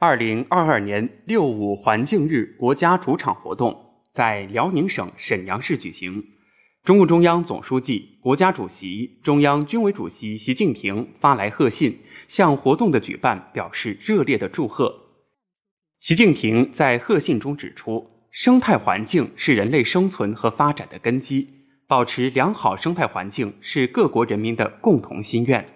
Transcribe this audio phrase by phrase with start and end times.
[0.00, 6.24] 二零二二年六五环境日国家主场活动在辽宁省沈阳市举行。
[6.84, 11.98] 中共中央总书记、国家主席、中央军委主席习近平发来贺信，
[12.28, 14.94] 向活动的举办表示热烈的祝贺。
[15.98, 21.48] 习近平在贺信中指出，生态环境是人类生存和发展的根基，
[21.88, 25.66] 保持良好生态环境是各国人民的共同心愿。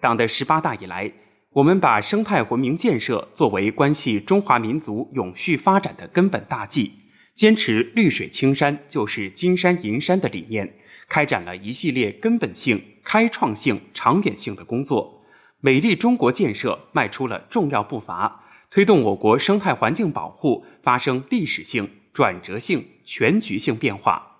[0.00, 1.12] 党的十八大以来，
[1.54, 6.90] 我们把生态文明建设作为关系中华民族永续发展的根本大计，
[7.34, 10.74] 坚持“绿水青山就是金山银山”的理念，
[11.08, 15.22] 开展了一系列根本性、开创性、长远性的工作，
[15.60, 24.38] 美丽中国建设迈出了重要步伐，推动我国生态环境保护发生历史性、转折性、全局性变化。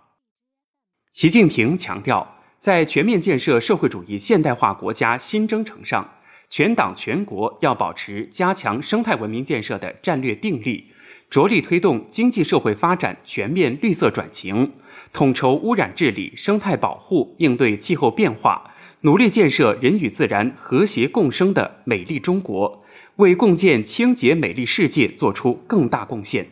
[1.13, 6.11] 习近平强调，在全面建设社会主义现代化国家新征程上。
[6.53, 10.85] 全党全国要保持加强生态文明建设的战略定力，
[11.31, 14.71] 着力推动经济社会发展全面绿色转型，
[15.15, 22.85] 统筹污染治理、生态保护，应对气候变化，努力建设人与自然和谐共生的美丽中国，
[23.17, 26.47] 为共建清洁美丽世界做出更大贡献。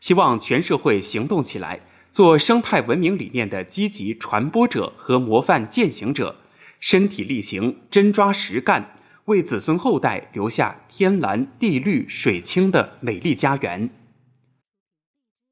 [0.00, 6.36] 希望全社会行动起来，做生态文明理念的积极传播者和模范践行者，
[6.78, 8.96] 身体力行，真抓实干。
[9.30, 13.88] 为子孙后代留下天蓝地绿水清的美丽家园。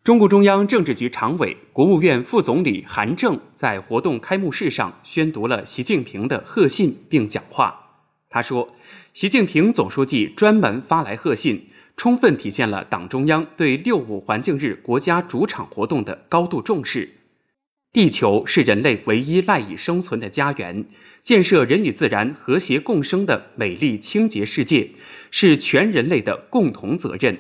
[0.03, 7.85] 中共中央政治局常委、国务院副总理韩正在活动开幕式上宣读了习近平的贺信，并讲话。
[8.29, 8.75] 他说
[9.15, 17.18] ：“习近平总书记专门发来贺信，充分体现了党中央对六五环境日国家主场活动的高度重视。
[17.99, 20.85] 地球是人类唯一赖以生存的家园。”
[21.25, 24.91] 建设人与自然和谐共生的美丽清洁世界，
[25.33, 27.37] 是全人类的共同责任。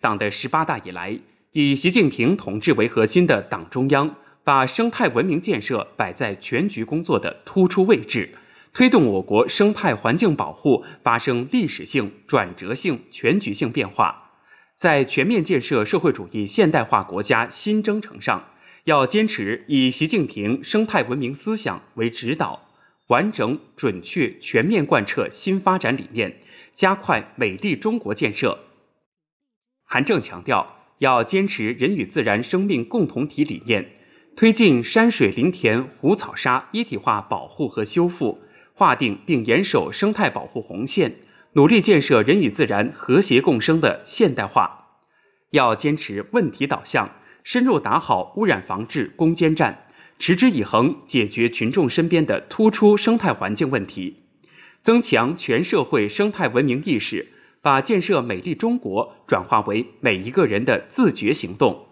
[0.00, 1.18] 党的十八大以来，
[1.50, 4.14] 以习近平同志为核心的党中央，
[4.44, 8.30] 把生态文明建设摆在全局工作的突出位置，
[8.72, 14.30] 推动我国生态环境保护发生历史性、转折性、全局性变化。
[14.76, 18.44] 在全面建设社会主义现代化国家新征程上，
[18.84, 22.60] 要坚持以习近平生态文明思想为指导。
[23.08, 26.40] 完整、准确、全面贯彻新发展理念，
[26.72, 28.58] 加快美丽中国建设。
[29.84, 30.66] 韩正强调，
[30.98, 33.90] 要坚持人与自然生命共同体理念，
[34.36, 38.40] 推进山水林田、湖草沙一体化保护和修复，
[38.72, 41.14] 划定并严守生态保护红线，
[41.52, 44.98] 努力建设人与自然和谐共生的现代化。
[45.50, 47.10] 要坚持问题导向，
[47.44, 49.86] 深入打好污染防治攻坚战。
[50.18, 54.22] 持之以恒解决群众身边的突出生态环境问题，
[54.80, 57.28] 增强全社会生态文明意识，
[57.60, 61.86] 把建设美丽中国转化为每一个人的自觉行动。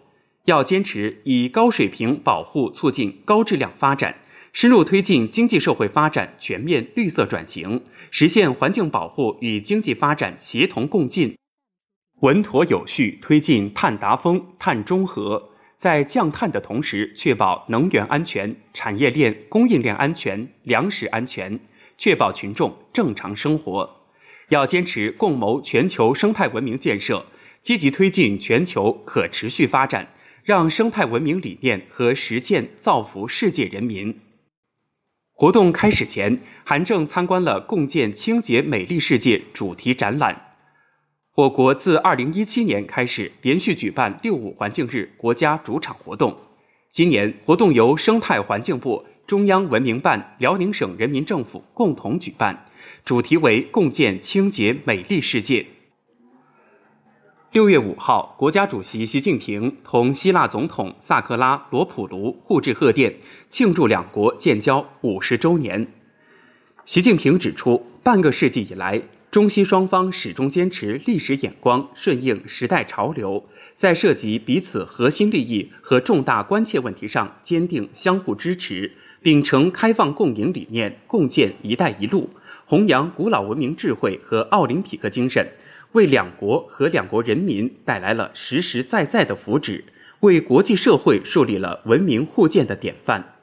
[0.44, 4.16] 要坚持以高水平保护促进高质量发展，
[4.52, 7.82] 深入推进经济社会发展全面绿色转型，
[8.12, 11.36] 实现环境保护与经济发展协同共进，
[12.22, 15.50] 稳妥有序推进碳达峰、碳中和。
[15.76, 21.58] 在降碳的同时，确保能源安全、产业链供应链安全、粮食安全，
[21.98, 23.90] 确保群众正常生活。
[24.50, 27.26] 要坚持共谋全球生态文明建设，
[27.60, 30.10] 积极推进全球可持续发展，
[30.44, 34.20] 让生态文明理念和实践造福世界人民。
[35.34, 40.51] 活动开始前，韩正参观了“共建清洁美丽世界”主题展览。
[41.34, 46.36] 我国自二零一七年开始连续举办“六五”环境日国家主场活动。
[46.90, 52.66] 今年活动由生态环境部、中央文明办、辽宁省人民政府共同举办，
[53.02, 55.64] 主题为“共建清洁美丽世界”。
[57.52, 63.14] 六月五号，国家主席习近平同希腊总统萨克拉罗普卢互致贺电，
[63.48, 65.88] 庆祝两国建交五十周年。
[66.84, 69.00] 习近平指出，半个世纪以来，
[69.32, 73.42] 中西双方始终坚持历史眼光，顺应时代潮流，
[73.74, 78.92] 在涉及彼此核心利益和重大关切问题上坚定相互支持，
[79.22, 82.28] 秉承开放共赢理念，共建“一带一路”，
[82.68, 85.48] 弘扬古老文明智慧和奥林匹克精神，
[85.92, 89.82] 为两国和两国人民带来了实实在在的福祉，
[90.20, 93.36] 为国际社会树立了文明互鉴的典范。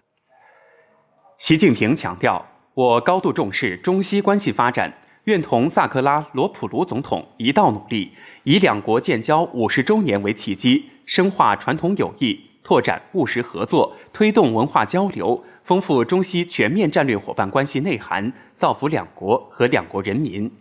[1.40, 2.46] 习近平强调，
[2.76, 4.94] 我高度重视中西关系发展。
[5.30, 8.12] 愿同萨克拉罗普卢总统一道努力，
[8.46, 20.52] 以两国建交五十周年为契机，深化传统友谊，拓展务实合作，推动文化交流，丰富中西全面战略伙伴关系内涵，造福两国和两国人民。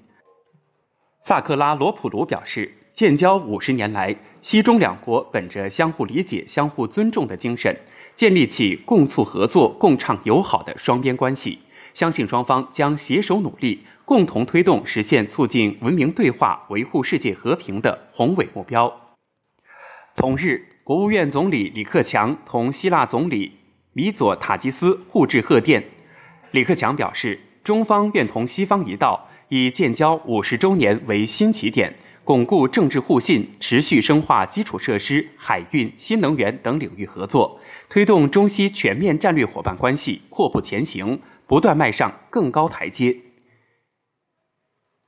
[1.22, 7.74] 萨克拉罗普卢表示，建交五十年来，西中两国本着相互理解、相互尊重的精神，
[8.14, 11.58] 建立起共促合作、共畅友好的双边关系。
[11.98, 19.16] 相信双方将携手努力，共同推动实现促进文明对话、维护世界和平的宏伟目标。
[20.14, 23.50] 同日，国务院总理李克强同希腊总理
[23.94, 25.82] 米佐塔基斯互致贺电。
[26.52, 31.92] 李克强表示，中方愿同西方一道，以建交五十周年为新起点，
[32.22, 43.16] 巩固政治互信，持续深化基础设施、海运、新能源等领域合作，推动中西全面战略伙伴关系阔步前行，不断迈上更高台阶。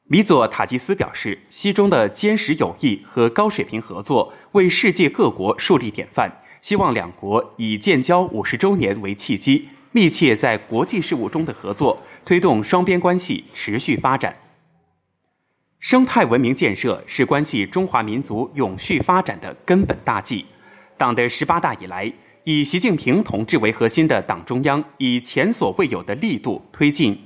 [0.08, 14.34] 米佐塔基斯表示，西中的坚实友谊和高水平合作为世界各国树立典范，希望两国以建交五十周年为契机，密切在国际事务中的合作，推动双边关系持续发展。
[15.78, 20.44] 生态文明建设是关系中华民族永续发展的根本大计。
[20.98, 22.12] 党的十八大以来，
[22.44, 27.18] 以习近平同志为核心的党中央以前所未有的力度推进、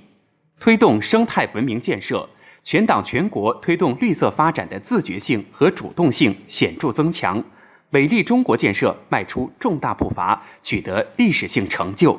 [0.58, 2.28] 推动生态文明建设。
[2.64, 7.44] 全党全国推动绿色发展的自觉性和主动性显著增强，
[7.90, 12.19] 美丽中国建设迈出重大步伐，取得历史性成就。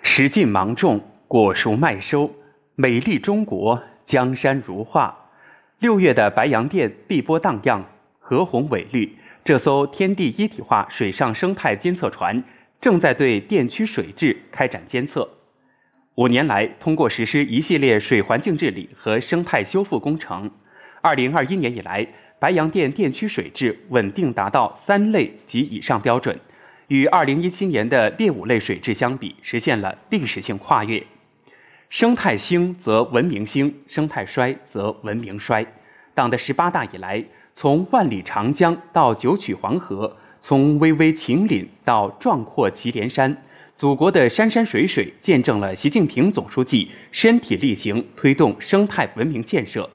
[0.00, 2.30] 时尽芒种，果熟麦收，
[2.76, 5.14] 美丽中国江山如画。
[5.80, 7.84] 六月的白洋淀碧波荡漾，
[8.20, 9.18] 和红伟绿。
[9.50, 12.40] 这艘天地一体化水上生态监测船
[12.80, 15.28] 正在对电区水质开展监测。
[16.14, 20.48] 五年来，通过实施一系列水环境治理和生态修复工程，
[21.00, 22.06] 二零二一年以来，
[22.38, 26.38] 白洋淀电区水质稳定达到三类及以上标准，
[26.86, 31.04] 与二零一七年的劣五类水质相比，实现了历史性跨越。
[31.88, 35.66] 生态兴则文明兴，生态衰则文明衰。
[36.14, 37.24] 党的十八大以来，
[37.54, 43.44] 从万里长江到九曲黄河，从巍巍秦岭到壮阔祁连山。
[43.74, 49.88] 祖国的山山水水，见证了习近平总书记身体力行推动生态文明建设。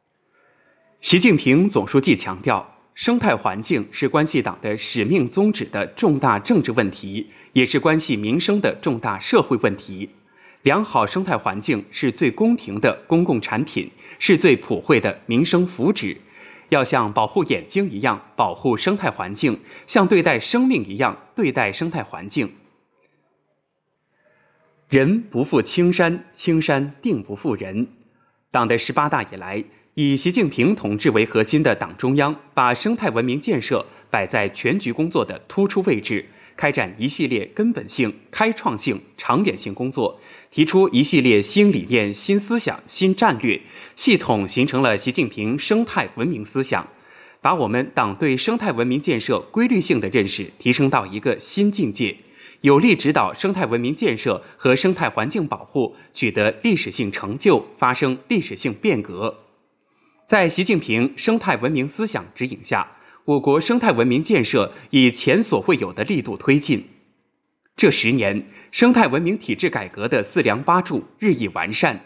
[1.02, 10.10] 习近平总书记强调，生态环境是关系党的使命宗旨的重大政治问题，也是关系民生的重大社会问题。
[10.63, 16.18] 良好生态环境是最公平的公共产品，是最普惠的民生福祉。
[16.69, 22.51] 要像保护眼睛一样保护生态环境，像对待生命一样对待生态环境。
[24.88, 27.88] 人不负青山，青山定不负人。
[28.51, 29.63] 党的十八大以来，
[29.95, 36.25] 以习近平同志为核心的党中央，把生态文明建设摆在全局工作的突出位置，
[36.56, 40.19] 开展一系列根本性、开创性、长远性工作，
[40.51, 43.59] 提出一系列新理念、新思想、新战略，
[43.95, 46.86] 系统形成了习近平生态文明思想，
[47.42, 52.18] 把我们党对生态文明建设规律性的认识提升到一个新境界。
[52.62, 59.44] 有力指导生态文明建设和生态环境保护取得历史性成就，发生历史性变革。
[60.25, 62.92] 在习近平生态文明思想指引下，
[63.24, 66.83] 我国生态文明建设以前所未有的力度推进。
[67.75, 72.00] 这十年，生态文明体制改革的四梁八柱日益完善，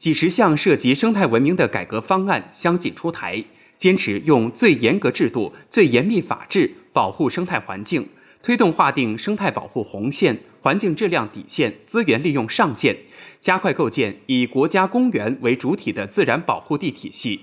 [0.00, 3.44] 几十项涉及生态文明的改革方案相继出台，
[3.76, 8.08] 坚持用最严格制度、最严密法治保护生态环境。
[8.42, 12.96] 推动划定生态保护红线、环境质量底线、资源利用上限，
[13.40, 17.38] 加快构建以国家公园为主体的自然保护地体系。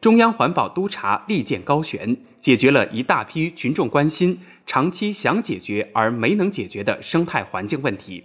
[0.00, 8.24] 中央环保督察力荐高悬，解决了一大批群众关心、长期想解决而没能解决的生态环境问题。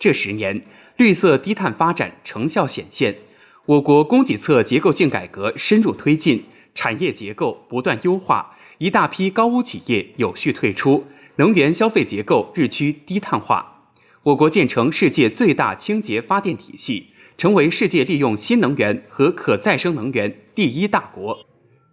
[0.00, 0.62] 这十年，
[1.00, 3.16] 绿色低碳发展成效显现，
[3.64, 11.02] 我国供给侧结构性改革深入推进，产业结构不断优化，一大批高污企业有序退出。
[11.36, 13.80] 能源消费结构日趋低碳化，
[14.24, 17.06] 我国建成世界最大清洁发电体系，
[17.38, 21.46] 成为世界利用新能源和可再生能源第一大国。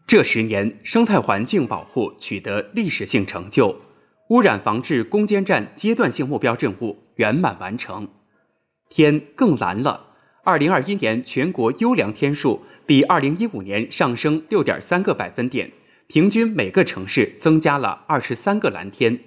[0.05, 3.73] 这十年，生态环境保护取得历史性成就，
[4.31, 8.05] 污染防治攻坚战阶段性目标任务圆满完成。
[8.89, 10.07] 天更蓝了，
[10.43, 15.71] 二零二一年全国优良天数比二零一五年上升六点三个百分点，
[16.07, 19.19] 平均每个城市增加了二十三个蓝天。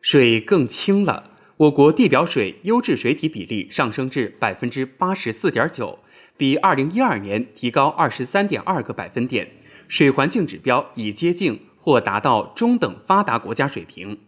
[0.00, 5.98] 水更清了，我国地表水优质水体比例上升至百分之八十四点九，
[6.36, 9.48] 比二零一二年提高二十三点二个百分点，
[9.88, 14.18] 水环境指标已接近或达到中等发达国家水平。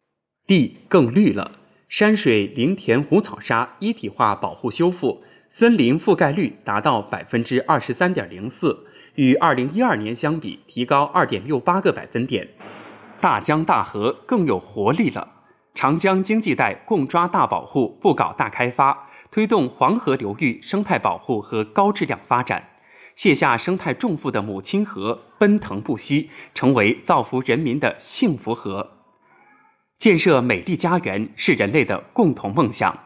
[0.46, 1.59] 地更绿了，
[1.90, 12.46] 山水林田湖草沙一体化保护修复，森林覆盖率达到百分之二十三点零四，与2012年相比提高2.68个百分点。
[13.20, 15.26] 大江大河更有活力了。
[15.74, 22.68] 长江经济带共抓大保护，不搞大开发，推动黄河流域生态保护和高质量发展。
[23.16, 28.99] 卸下生态重负的母亲河奔腾不息，成为造福人民的幸福河。
[30.00, 32.98] 建设美丽家园是人类的共同梦想。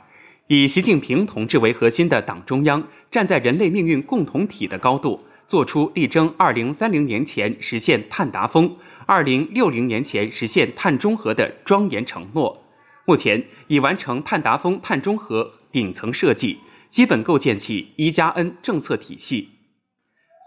[0.47, 12.65] 以习近平同志为核心的党中央，站在人类命运共同体的高度，作出力争二零三零年前实现碳达峰、二零六零年前实现碳中和的庄严承诺。
[13.07, 16.61] 目前已完成碳达峰、碳中和顶层设计，
[16.91, 19.49] 基本构建起一加 N 政策体系。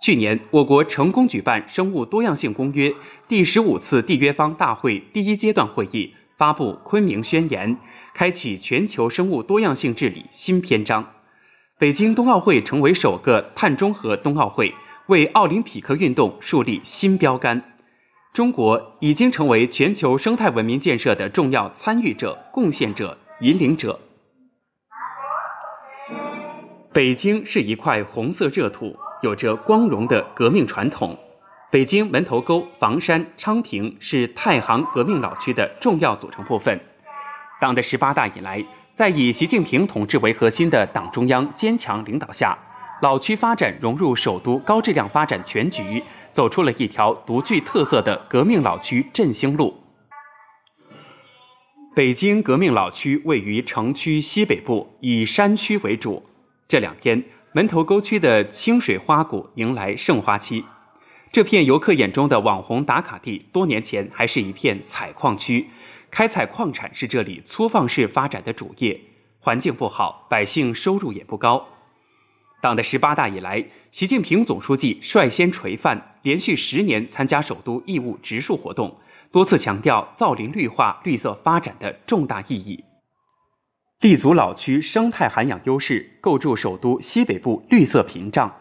[0.01, 2.89] 去年，我国成功举办《生物多样性公约》
[3.27, 7.75] 第十五次缔约方大会第一阶段会议，发布《昆明宣言》，
[8.13, 11.03] 开启全球生物多样性治理新篇章。
[11.79, 14.73] 北京冬奥会成为首个碳中和冬奥会，
[15.07, 17.61] 为奥林匹克运动树立新标杆。
[18.33, 23.99] 中国已经成为全球生态文明建设的重要参与者、贡献者、引领者。
[26.93, 28.95] 北京是一块红色热土。
[29.23, 31.17] 有着光荣的革命传统，
[31.69, 36.79] 北京门头沟、房山、昌平是太行革命老区的重要组成部分。
[37.59, 42.57] 党的十八大以来，在以习近平同志为核心的党中央坚强领导下，
[43.01, 49.75] 老区发展融入首都高质量发展全局，走出了一条独具特色的革命老区振兴路。
[51.93, 56.25] 北京革命老区位于城区西北部，以山区为主。
[56.69, 57.21] 这两天。
[57.53, 60.63] 门头沟区的清水花谷迎来盛花期，
[61.31, 65.67] 这片游客眼中的网红打卡地，多年前还是一片采矿区，
[66.09, 68.99] 开采矿产是这里粗放式发展的主业，
[69.39, 71.67] 环境不好，百姓收入也不高。
[72.61, 78.97] 党的十八大以来，习近平总书记率先垂范，连续十年参加首都义务植树活动，
[79.31, 82.83] 多次强调造林绿化、绿色发展的重大意义。
[83.99, 88.51] 立足老区生态涵养优势，构筑首都西北部绿色屏障。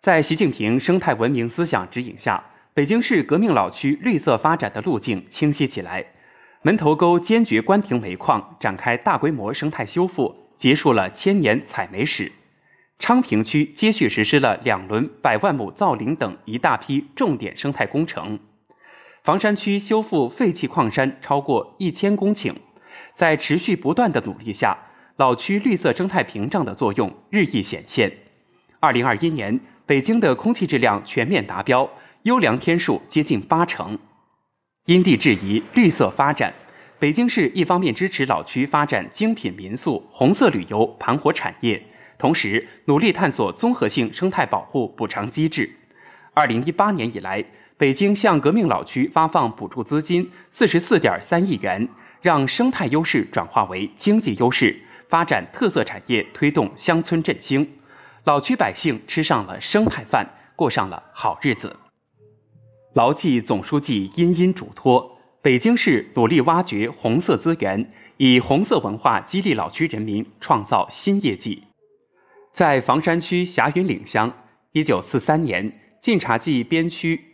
[0.00, 2.40] 在习近平生态文明思想指引下，
[2.72, 6.06] 北京市革命老区绿色发展的路径清晰起来。
[6.62, 12.30] 门头沟坚决关停煤矿，展开大规模生态修复，结束了千年采煤史。
[13.00, 18.38] 昌平区接续实施了两轮百万亩造林等一大批重点生态工程。
[19.24, 22.54] 房山区修复废弃矿山超过一千公顷。
[23.14, 24.78] 在持续不断的努力下，
[25.16, 28.12] 老区绿色生态屏障的作用日益显现。
[28.80, 29.58] 二零二一年，
[29.88, 31.88] 北京的空气质量全面达标，
[32.24, 33.98] 优良天数接近八成。
[34.84, 36.52] 因地制宜绿色发展，
[36.98, 41.82] 北京市一方面支持老区发展精品民宿、红色旅游盘活产业，
[42.18, 45.70] 同时努力探索综合性生态保护补偿机制。
[46.34, 47.42] 二零一八年以来，
[47.78, 51.88] 北京向革命老区发放补助资金四十四点三亿元。
[52.20, 54.76] 让生态优势转化为经济优势，
[55.08, 57.66] 发展特色产业，推动乡村振兴，
[58.24, 61.74] 老区百姓吃上了生态饭，过上了好日子。
[62.94, 71.62] 牢记总书记殷殷嘱托，北京市努力挖掘红色资源，以红色文化激励老区人民创造新业绩。
[72.52, 74.32] 在房山区霞云岭乡，
[74.72, 75.72] 一九四三年，
[76.02, 77.24] 晋察冀边区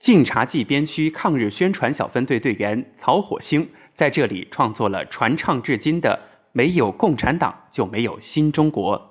[0.00, 3.68] 晋察冀边区抗日宣传小分队队员曹火星。
[3.94, 6.18] 在这里创作了传唱至今的
[6.52, 9.10] “没有共产党就没有新中国”。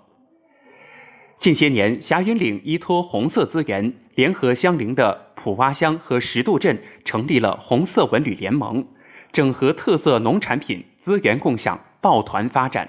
[1.41, 8.85] 近些年，霞云岭依托红色资源，联合相邻的普洼乡和石渡镇，成立了红色文旅联盟，
[9.31, 12.87] 整合特色农产品资源共享，抱团发展。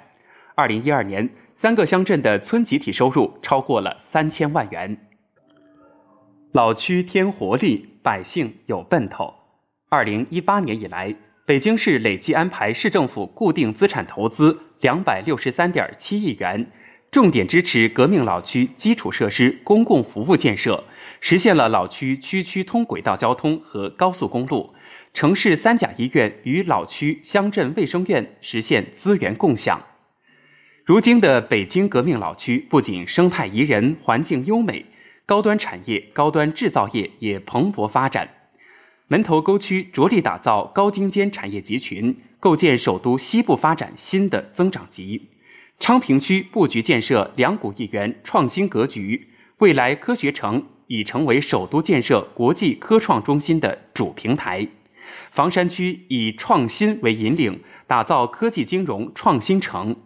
[0.54, 4.98] 二零一二年，三个乡镇的村集体收入超过了三千万元。
[6.52, 9.32] 老区添活力，百姓有奔头。
[9.88, 11.16] 二零一八年以来。
[11.44, 16.70] 北京市累计安排市政府固定资产投资两百六十三点七亿元，
[17.12, 20.82] 重点支持革命老区基础设施公共服务建设，
[21.20, 24.72] 实现了老区区区通轨道交通和高速公路，
[25.12, 29.78] 城市三甲医院与老区乡镇卫生院实现资源共享。
[30.86, 34.86] 如今的北京革命老区不仅生态宜人、环境优美，
[35.26, 38.26] 高端产业、高端制造业也蓬勃发展。
[39.08, 45.28] 门头沟区着力打造高精尖产业集群，构建首都西部发展新的增长极。
[45.82, 54.64] 昌平区布局建设两股一园创新格局，未来科学城已成为首都建设国际科创中心的主平台。
[55.32, 59.96] 房山区以创新为引领，打造科技金融创新城。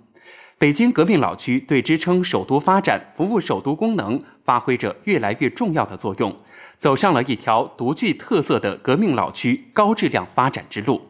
[0.56, 6.34] 北京革命老区对支撑首都发展、服务首都功能、发挥着越来越重要的作用，
[6.78, 11.02] 走上了一条独具特色的革命老区高质量发展之路。